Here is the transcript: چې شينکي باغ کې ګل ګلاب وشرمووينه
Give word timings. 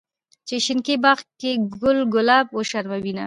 چې 0.47 0.55
شينکي 0.65 0.95
باغ 1.03 1.19
کې 1.39 1.51
ګل 1.81 1.97
ګلاب 2.13 2.47
وشرمووينه 2.55 3.19